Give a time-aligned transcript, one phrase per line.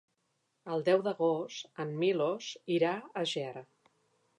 [0.75, 2.51] El deu d'agost en Milos
[2.81, 3.59] irà a Ger.